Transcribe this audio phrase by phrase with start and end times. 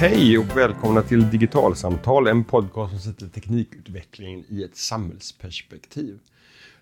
[0.00, 6.18] Hej och välkomna till Digitalsamtal, en podcast som sätter teknikutvecklingen i ett samhällsperspektiv.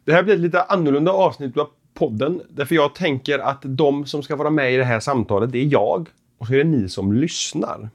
[0.05, 4.23] Det här blir ett lite annorlunda avsnitt av podden, därför jag tänker att de som
[4.23, 6.09] ska vara med i det här samtalet, det är jag
[6.39, 7.91] och så är det ni som lyssnar.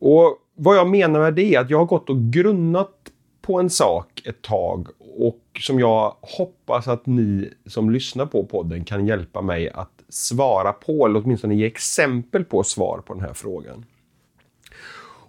[0.00, 3.10] Och vad jag menar med det är att jag har gått och grunnat
[3.42, 8.84] på en sak ett tag och som jag hoppas att ni som lyssnar på podden
[8.84, 13.34] kan hjälpa mig att svara på, eller åtminstone ge exempel på svar på den här
[13.34, 13.84] frågan.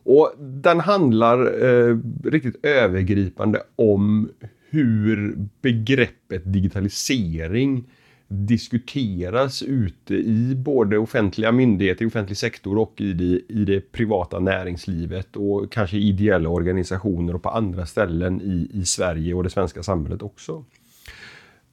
[0.06, 4.30] Och den handlar eh, riktigt övergripande om
[4.70, 7.84] hur begreppet digitalisering
[8.28, 15.36] diskuteras ute i både offentliga myndigheter, offentlig sektor och i det, i det privata näringslivet
[15.36, 20.22] och kanske ideella organisationer och på andra ställen i, i Sverige och det svenska samhället
[20.22, 20.66] också.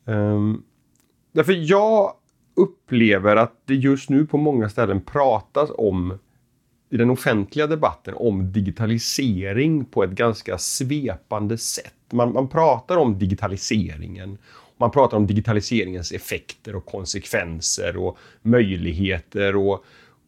[0.04, 0.62] Um,
[1.32, 2.12] därför jag
[2.54, 6.18] upplever att det just nu på många ställen pratas om
[6.92, 11.94] i den offentliga debatten om digitalisering på ett ganska svepande sätt.
[12.10, 14.38] Man, man pratar om digitaliseringen.
[14.76, 19.84] Man pratar om digitaliseringens effekter och konsekvenser och möjligheter och,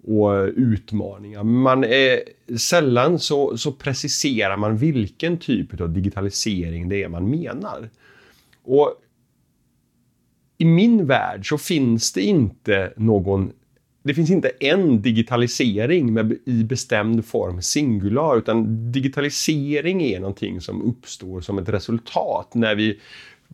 [0.06, 1.42] och utmaningar.
[1.42, 2.20] Man är,
[2.58, 7.90] sällan så, så preciserar man vilken typ av digitalisering det är man menar.
[8.62, 8.94] Och
[10.58, 13.52] i min värld så finns det inte någon
[14.06, 20.82] det finns inte en digitalisering med, i bestämd form singular utan digitalisering är någonting som
[20.82, 23.00] uppstår som ett resultat när vi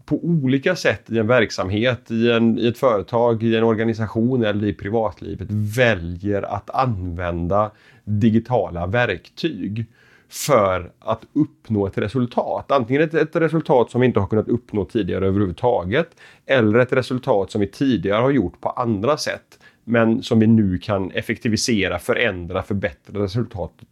[0.05, 4.67] på olika sätt i en verksamhet, i, en, i ett företag, i en organisation eller
[4.67, 7.71] i privatlivet väljer att använda
[8.05, 9.87] digitala verktyg
[10.29, 12.73] för att uppnå ett resultat.
[12.73, 16.11] Antingen ett, ett, resultat som vi inte har kunnat uppnå tidigare överhuvudtaget
[16.47, 19.59] eller ett resultat som vi tidigare har gjort på andra sätt
[19.91, 23.89] men som vi nu kan effektivisera, förändra, förbättra resultatet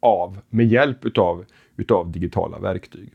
[0.00, 1.44] av med hjälp utav,
[1.76, 3.12] utav digitala verktyg.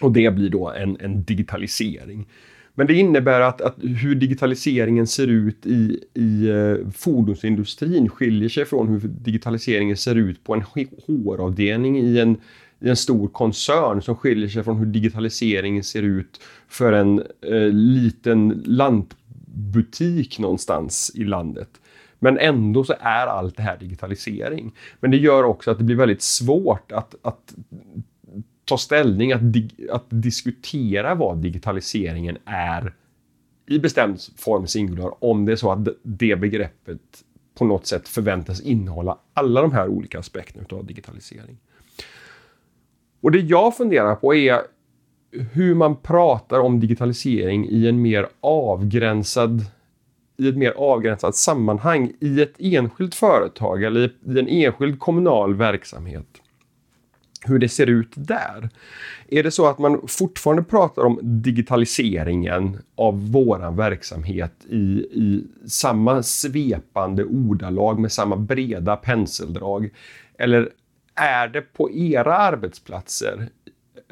[0.00, 2.28] Och det blir då en, en digitalisering.
[2.74, 8.64] Men det innebär att, att hur digitaliseringen ser ut i, i eh, fordonsindustrin skiljer sig
[8.64, 10.62] från hur digitaliseringen ser ut på en
[11.06, 12.36] HR-avdelning i en,
[12.80, 17.68] i en stor koncern som skiljer sig från hur digitaliseringen ser ut för en eh,
[17.72, 19.16] liten lant
[19.70, 21.80] butik någonstans i landet.
[22.18, 24.72] Men ändå så är allt det här digitalisering.
[25.00, 27.54] Men det gör också att det blir väldigt svårt att, att
[28.64, 29.42] ta ställning, att,
[29.90, 32.94] att diskutera vad digitaliseringen är
[33.66, 37.24] i bestämd form singular om det är så att det begreppet
[37.58, 41.58] på något sätt förväntas innehålla alla de här olika aspekterna av digitalisering.
[43.20, 44.60] Och det jag funderar på är
[45.32, 49.64] hur man pratar om digitalisering i en mer avgränsad
[50.40, 56.26] i ett mer avgränsat sammanhang i ett enskilt företag eller i en enskild kommunal verksamhet.
[57.44, 58.70] Hur det ser ut där.
[59.28, 64.76] Är det så att man fortfarande pratar om digitaliseringen av våran verksamhet i,
[65.12, 69.90] i samma svepande ordalag med samma breda penseldrag?
[70.38, 70.70] Eller
[71.14, 73.48] är det på era arbetsplatser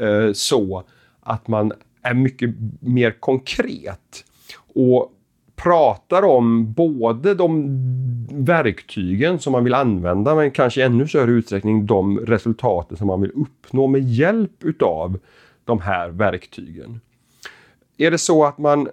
[0.00, 0.84] eh, så
[1.28, 1.72] att man
[2.02, 2.50] är mycket
[2.80, 4.24] mer konkret
[4.74, 5.12] och
[5.56, 7.78] pratar om både de
[8.30, 13.20] verktygen som man vill använda men kanske i ännu större utsträckning de resultaten som man
[13.20, 15.18] vill uppnå med hjälp utav
[15.64, 17.00] de här verktygen.
[17.96, 18.88] Är det så att man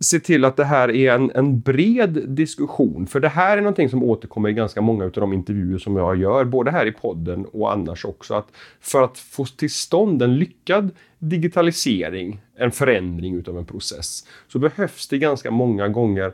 [0.00, 3.06] se till att det här är en, en bred diskussion.
[3.06, 6.16] För det här är någonting som återkommer i ganska många av de intervjuer som jag
[6.16, 8.34] gör, både här i podden och annars också.
[8.34, 8.48] Att
[8.80, 15.08] för att få till stånd en lyckad digitalisering, en förändring utav en process, så behövs
[15.08, 16.32] det ganska många gånger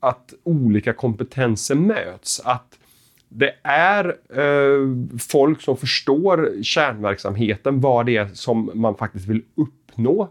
[0.00, 2.40] att olika kompetenser möts.
[2.44, 2.78] Att
[3.28, 4.88] det är eh,
[5.18, 10.28] folk som förstår kärnverksamheten, vad det är som man faktiskt vill uppnå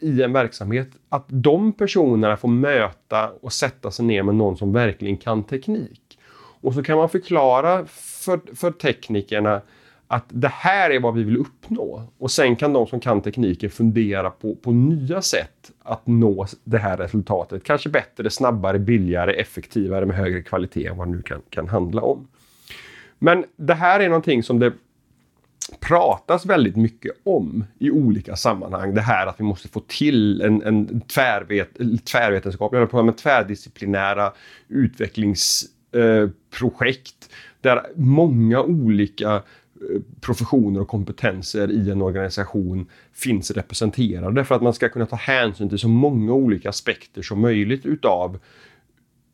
[0.00, 4.72] i en verksamhet, att de personerna får möta och sätta sig ner med någon som
[4.72, 6.18] verkligen kan teknik.
[6.60, 9.60] Och så kan man förklara för, för teknikerna
[10.08, 12.02] att det här är vad vi vill uppnå.
[12.18, 16.78] Och sen kan de som kan tekniken fundera på, på nya sätt att nå det
[16.78, 17.64] här resultatet.
[17.64, 22.02] Kanske bättre, snabbare, billigare, effektivare med högre kvalitet än vad det nu kan, kan handla
[22.02, 22.28] om.
[23.18, 24.72] Men det här är någonting som det
[25.80, 28.94] pratas väldigt mycket om i olika sammanhang.
[28.94, 31.70] Det här att vi måste få till en, en tvärvet,
[32.04, 34.32] tvärvetenskaplig, eller tvärdisciplinära
[34.68, 37.28] utvecklingsprojekt eh,
[37.60, 39.42] där många olika eh,
[40.20, 45.68] professioner och kompetenser i en organisation finns representerade för att man ska kunna ta hänsyn
[45.68, 48.38] till så många olika aspekter som möjligt utav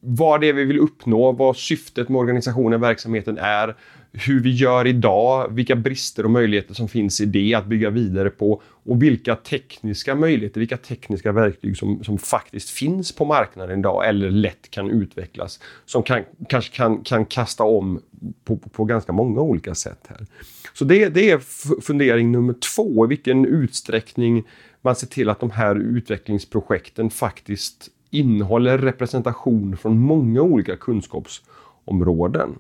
[0.05, 3.75] vad det är vi vill uppnå, vad syftet med organisationen, verksamheten är,
[4.17, 8.31] hur vi gör idag, vilka brister och möjligheter som finns i det att bygga vidare
[8.31, 14.09] på och vilka tekniska möjligheter, vilka tekniska verktyg som, som faktiskt finns på marknaden idag
[14.09, 18.01] eller lätt kan utvecklas som kan, kanske kan, kan kasta om
[18.45, 20.07] på, på, ganska många olika sätt.
[20.09, 20.27] här.
[20.75, 21.39] Så det, det är
[21.81, 24.45] fundering nummer två, i vilken utsträckning
[24.83, 32.59] man ser till att de här utvecklingsprojekten faktiskt innehåller representation från många olika kunskapsområden.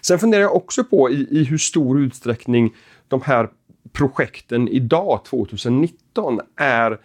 [0.00, 2.74] Sen funderar jag också på i, i hur stor utsträckning
[3.08, 3.48] de här
[3.92, 7.00] projekten idag, 2019, är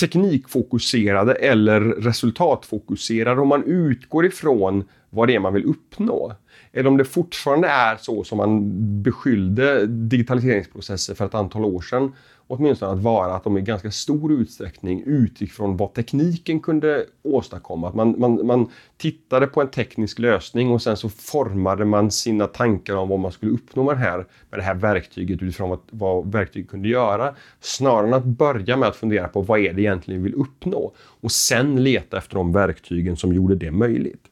[0.00, 6.34] teknikfokuserade eller resultatfokuserade om man utgår ifrån vad det är man vill uppnå.
[6.72, 8.62] Eller om det fortfarande är så som man
[9.02, 12.12] beskyllde digitaliseringsprocesser för ett antal år sedan
[12.50, 17.88] åtminstone att vara att de i ganska stor utsträckning utgick från vad tekniken kunde åstadkomma.
[17.88, 22.46] Att man, man, man tittade på en teknisk lösning och sen så formade man sina
[22.46, 24.16] tankar om vad man skulle uppnå med det här,
[24.50, 27.34] med det här verktyget utifrån vad, vad verktyget kunde göra.
[27.60, 30.92] Snarare än att börja med att fundera på vad är det egentligen vi vill uppnå
[30.98, 34.24] och sen leta efter de verktygen som gjorde det möjligt.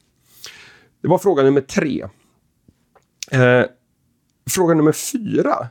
[1.01, 2.07] Det var fråga nummer tre.
[3.31, 3.65] Eh,
[4.49, 5.67] fråga nummer fyra.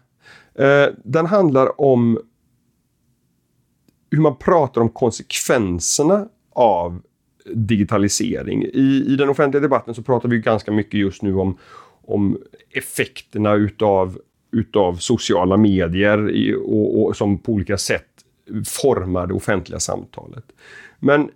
[0.54, 2.18] Eh, den handlar om
[4.10, 7.02] hur man pratar om konsekvenserna av
[7.54, 8.64] digitalisering.
[8.64, 11.58] I, I den offentliga debatten så pratar vi ganska mycket just nu om,
[12.06, 12.38] om
[12.70, 14.18] effekterna utav,
[14.52, 18.04] utav sociala medier i, och, och, som på olika sätt
[18.66, 20.44] formar det offentliga samtalet.
[20.98, 21.30] Men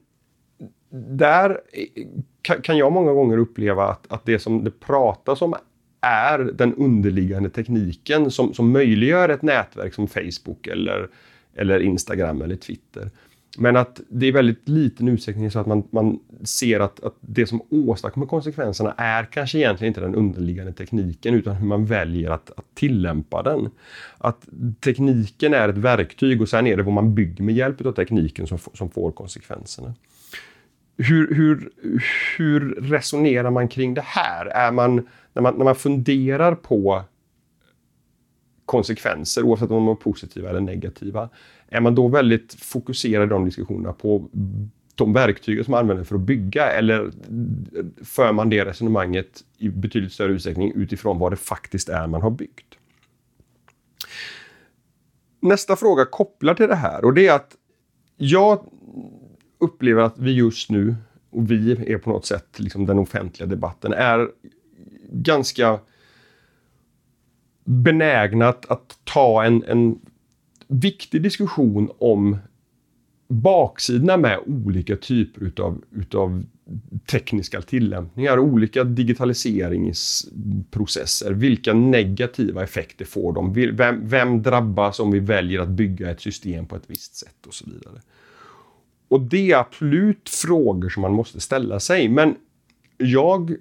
[1.18, 5.54] där eh, kan jag många gånger uppleva att, att det som det pratas om
[6.02, 11.08] är den underliggande tekniken som, som möjliggör ett nätverk som Facebook eller
[11.54, 13.10] eller Instagram eller Twitter.
[13.58, 17.46] Men att det är väldigt liten utsträckning så att man, man ser att, att det
[17.46, 22.50] som åstadkommer konsekvenserna är kanske egentligen inte den underliggande tekniken utan hur man väljer att,
[22.50, 23.70] att tillämpa den.
[24.19, 24.49] Att
[24.81, 28.46] tekniken är ett verktyg och sen är det vad man bygger med hjälp av tekniken
[28.46, 29.94] som, som får konsekvenserna.
[30.96, 31.70] Hur, hur,
[32.37, 34.46] hur resonerar man kring det här?
[34.46, 37.02] Är man, när, man, när man funderar på
[38.67, 41.29] konsekvenser oavsett om de är positiva eller negativa.
[41.69, 44.29] Är man då väldigt fokuserad i de diskussionerna på
[44.94, 47.11] de verktyg som man använder för att bygga eller
[48.05, 52.31] för man det resonemanget i betydligt större utsträckning utifrån vad det faktiskt är man har
[52.31, 52.75] byggt?
[55.40, 57.56] Nästa fråga kopplar till det här och det är att
[58.17, 58.64] jag
[59.58, 60.94] upplever att vi just nu,
[61.31, 64.28] och vi är på något sätt liksom den offentliga debatten, är
[65.12, 65.81] ganska
[67.64, 69.99] benägna att, att ta en, en
[70.69, 72.37] viktig diskussion om
[73.29, 76.44] baksidorna med olika typer utav, utav
[77.06, 81.32] tekniska tillämpningar, olika digitaliseringsprocesser.
[81.32, 83.53] Vilka negativa effekter får de?
[83.76, 87.55] Vem, vem, drabbas om vi väljer att bygga ett system på ett visst sätt och
[87.55, 88.00] så vidare.
[89.09, 92.09] Och det är absolut frågor som man måste ställa sig.
[92.09, 92.35] Men
[92.99, 93.56] jag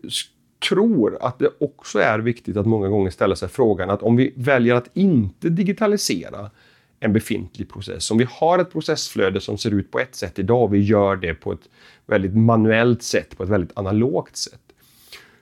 [0.69, 4.33] tror att det också är viktigt att många gånger ställa sig frågan att om vi
[4.35, 6.51] väljer att inte digitalisera
[6.99, 8.11] en befintlig process.
[8.11, 11.15] Om vi har ett processflöde som ser ut på ett sätt idag och vi gör
[11.15, 11.69] det på ett
[12.05, 14.61] väldigt manuellt sätt, på ett väldigt analogt sätt.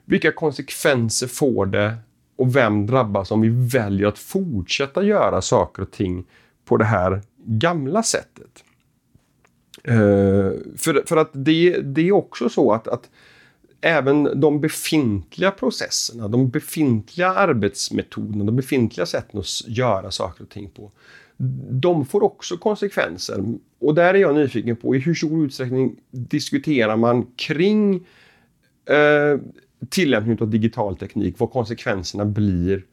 [0.06, 1.96] Vilka konsekvenser får det
[2.36, 6.26] och vem drabbas om vi väljer att fortsätta göra saker och ting
[6.66, 8.64] på det här gamla sättet?
[9.88, 13.10] Uh, för, för att det, det är också så att, att
[13.82, 20.70] även de befintliga processerna, de befintliga arbetsmetoderna, de befintliga sätten att göra saker och ting
[20.70, 20.92] på.
[21.70, 23.44] De får också konsekvenser.
[23.80, 27.96] Och där är jag nyfiken på i hur stor utsträckning diskuterar man kring
[28.86, 29.40] eh,
[29.90, 32.86] tillämpning av digital teknik, vad konsekvenserna blir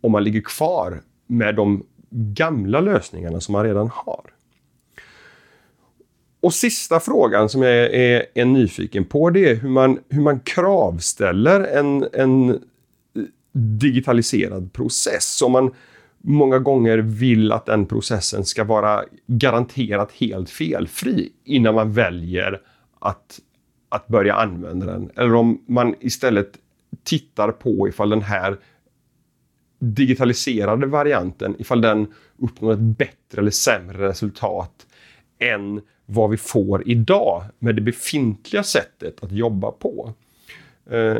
[0.00, 4.35] om man ligger kvar med de gamla lösningarna som man redan har.
[6.46, 10.40] Och sista frågan som jag är, är, nyfiken på det är hur man, hur man
[10.40, 12.56] kravställer en, en eh,
[13.52, 15.42] digitaliserad process.
[15.42, 15.74] Om man
[16.18, 22.60] många gånger vill att den processen ska vara garanterat helt felfri innan man väljer
[23.00, 23.40] att,
[23.88, 25.10] att börja använda den.
[25.16, 26.52] Eller om man istället
[27.04, 28.56] tittar på ifall den här
[29.78, 32.06] digitaliserade varianten, ifall den
[32.38, 34.86] uppnår ett bättre eller sämre resultat
[35.38, 40.12] än vad vi får idag med det befintliga sättet att jobba på.
[40.90, 41.18] Eh,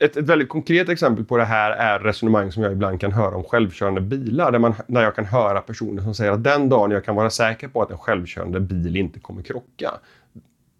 [0.00, 3.36] ett, ett, väldigt konkret exempel på det här är resonemang som jag ibland kan höra
[3.36, 4.52] om självkörande bilar.
[4.52, 7.30] Där, man, där jag kan höra personer som säger att den dagen jag kan vara
[7.30, 9.90] säker på att en självkörande bil inte kommer krocka,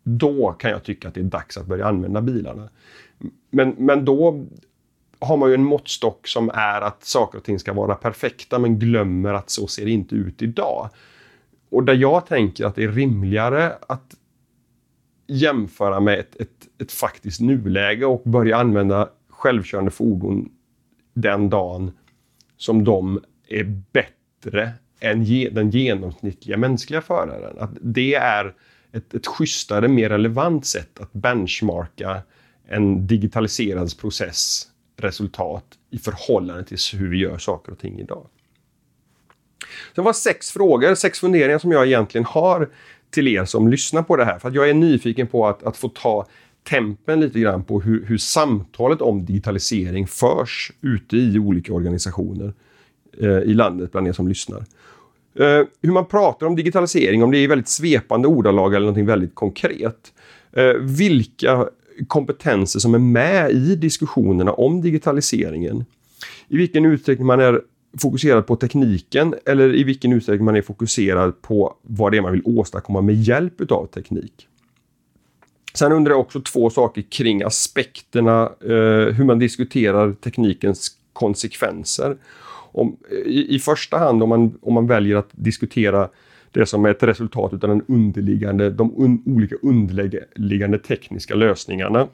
[0.02, 2.68] Då kan jag tycka att det är dags att börja använda bilarna.
[3.50, 4.46] Men, men då
[5.20, 8.78] har man ju en måttstock som är att saker och ting ska vara perfekta men
[8.78, 10.90] glömmer att så ser det inte ut idag.
[11.70, 14.14] Och där jag tänker att det är rimligare att
[15.26, 20.48] jämföra med ett, ett, ett faktiskt nuläge och börja använda självkörande fordon
[21.14, 21.92] den dagen
[22.56, 27.58] som de är bättre än ge, den genomsnittliga mänskliga föraren.
[27.58, 28.54] Att det är
[28.92, 32.22] ett, ett schysstare, mer relevant sätt att benchmarka
[32.68, 38.26] en digitaliserad process resultat i förhållande till hur vi gör saker och ting idag.
[39.94, 42.68] Det var sex frågor, sex funderingar som jag egentligen har
[43.10, 44.38] till er som lyssnar på det här.
[44.38, 46.26] För att jag är nyfiken på att, att få ta
[46.68, 52.52] tempen lite grann på hur, hur samtalet om digitalisering förs ute i olika organisationer
[53.20, 54.64] eh, i landet bland er som lyssnar.
[55.38, 59.34] Eh, hur man pratar om digitalisering, om det är väldigt svepande ordalag eller något väldigt
[59.34, 60.12] konkret.
[60.52, 61.68] Eh, vilka
[62.06, 65.84] kompetenser som är med i diskussionerna om digitaliseringen.
[66.48, 67.60] I vilken utsträckning man är
[67.98, 72.32] fokuserad på tekniken eller i vilken utsträckning man är fokuserad på vad det är man
[72.32, 74.48] vill åstadkomma med hjälp utav teknik.
[75.74, 82.16] Sen undrar jag också två saker kring aspekterna, eh, hur man diskuterar teknikens konsekvenser.
[82.72, 86.08] Om, i, i, första hand om man, om man väljer att diskutera
[86.52, 92.08] det som är ett resultat av den underliggande, de un, olika underliggande tekniska lösningarna.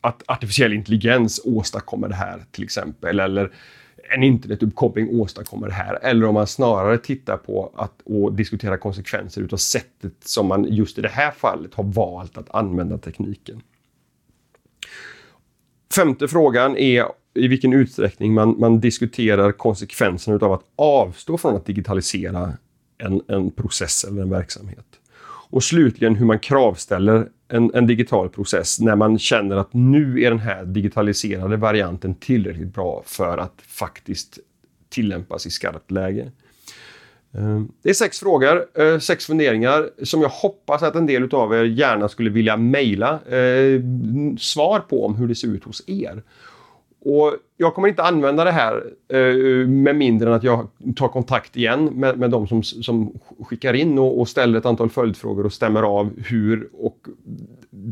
[0.00, 3.52] Att artificiell intelligens åstadkommer det här till exempel, eller
[4.08, 5.98] en internetuppkoppling åstadkommer det här.
[6.02, 10.98] Eller om man snarare tittar på att och diskuterar konsekvenser utav sättet som man just
[10.98, 13.62] i det här fallet har valt att använda tekniken.
[15.94, 21.66] Femte frågan är i vilken utsträckning man, man diskuterar konsekvenserna utav att avstå från att
[21.66, 22.52] digitalisera
[22.98, 24.86] en, en process eller en verksamhet.
[25.50, 30.30] Och slutligen hur man kravställer en, en, digital process när man känner att nu är
[30.30, 34.38] den här digitaliserade varianten tillräckligt bra för att faktiskt
[34.88, 36.30] tillämpas i skarpt läge.
[37.34, 41.54] Ehm, det är sex frågor, eh, sex funderingar som jag hoppas att en del av
[41.54, 43.80] er gärna skulle vilja mejla eh,
[44.38, 46.22] svar på om hur det ser ut hos er.
[47.08, 51.56] Och jag kommer inte använda det här eh, med mindre än att jag tar kontakt
[51.56, 55.52] igen med, med de som, som skickar in och, och, ställer ett antal följdfrågor och
[55.52, 57.06] stämmer av hur och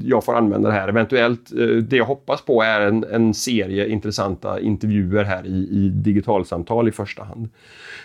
[0.02, 0.88] jag får använda det här.
[0.88, 5.88] Eventuellt, eh, det jag hoppas på är en, en serie intressanta intervjuer här i, i
[5.88, 7.48] digitalsamtal i första hand.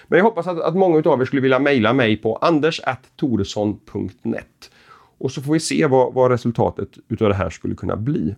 [0.08, 4.72] Men jag hoppas att, att många av er skulle vilja mejla mig på anders.toresson.net
[5.18, 8.36] och så får vi se vad, vad resultatet utav det här skulle kunna bli.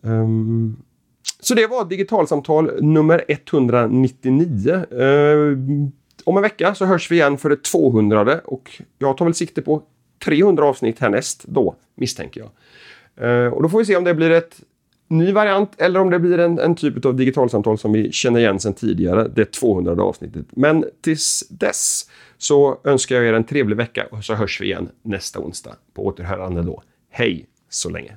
[0.00, 0.76] Um,
[1.40, 4.72] så det var digitalsamtal nummer 199.
[4.72, 5.58] Eh,
[6.24, 9.62] om en vecka så hörs vi igen för det 200 och jag tar väl sikte
[9.62, 9.82] på
[10.26, 12.50] 300 avsnitt härnäst då, misstänker jag.
[13.28, 14.60] Eh, och då får vi se om det blir ett
[15.08, 18.60] ny variant eller om det blir en, en typ av digitalsamtal som vi känner igen
[18.60, 20.46] sedan tidigare, det 200 avsnittet.
[20.50, 24.88] Men tills dess så önskar jag er en trevlig vecka och så hörs vi igen
[25.02, 26.82] nästa onsdag på återhörande då.
[27.10, 28.16] Hej så länge!